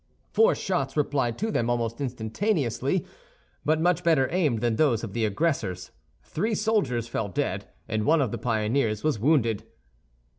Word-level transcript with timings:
Four 0.31 0.55
shots 0.55 0.97
replied 0.97 1.37
to 1.37 1.51
them 1.51 1.69
almost 1.69 2.01
instantaneously, 2.01 3.05
but 3.63 3.79
much 3.79 4.03
better 4.03 4.27
aimed 4.31 4.59
than 4.59 4.77
those 4.77 5.03
of 5.03 5.13
the 5.13 5.25
aggressors; 5.25 5.91
three 6.23 6.55
soldiers 6.55 7.07
fell 7.07 7.29
dead, 7.29 7.67
and 7.87 8.03
one 8.03 8.19
of 8.19 8.31
the 8.31 8.39
pioneers 8.39 9.03
was 9.03 9.19
wounded. 9.19 9.63